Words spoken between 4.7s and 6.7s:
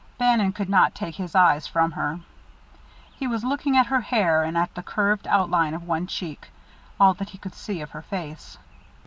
the curved outline of one cheek,